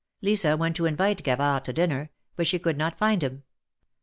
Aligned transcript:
Lisa 0.23 0.57
went 0.57 0.75
to 0.77 0.87
invite 0.87 1.21
Gavard 1.23 1.63
to 1.65 1.71
dinner, 1.73 2.09
but 2.35 2.47
she 2.47 2.57
could 2.57 2.75
not 2.75 2.97
find 2.97 3.21
him. 3.21 3.43